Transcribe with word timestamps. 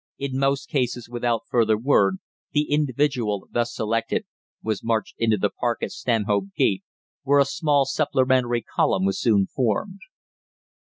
In 0.17 0.39
most 0.39 0.67
cases, 0.67 1.07
without 1.07 1.43
further 1.47 1.77
word, 1.77 2.17
the 2.53 2.71
individual 2.71 3.47
thus 3.51 3.71
selected 3.75 4.25
was 4.63 4.83
marched 4.83 5.13
into 5.19 5.37
the 5.37 5.51
Park 5.51 5.83
at 5.83 5.91
Stanhope 5.91 6.45
Gate, 6.57 6.81
where 7.21 7.37
a 7.37 7.45
small 7.45 7.85
supplementary 7.85 8.63
column 8.63 9.05
was 9.05 9.21
soon 9.21 9.45
formed. 9.45 9.99